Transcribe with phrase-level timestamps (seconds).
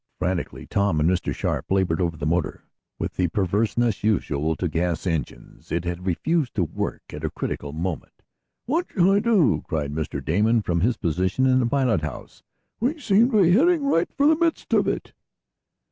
[0.17, 1.31] Frantically Tom and Mr.
[1.31, 2.63] Sharp labored over the motor.
[2.97, 7.71] With the perverseness usual to gas engines, it had refused to work at a critical
[7.71, 8.23] moment.
[8.65, 10.25] "What shall I do?" cried Mr.
[10.25, 12.41] Damon from his position in the pilot house.
[12.79, 15.13] "We seem to be heading right for the midst of it?"